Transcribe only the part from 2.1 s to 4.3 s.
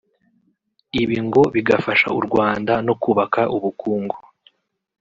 u Rwanda no kubaka ubukungu